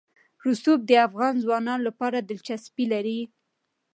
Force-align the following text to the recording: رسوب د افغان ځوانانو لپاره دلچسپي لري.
رسوب 0.45 0.79
د 0.85 0.91
افغان 1.07 1.33
ځوانانو 1.43 1.83
لپاره 1.89 2.17
دلچسپي 2.19 2.85
لري. 2.93 3.19